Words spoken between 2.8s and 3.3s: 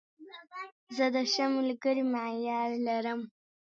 لرم.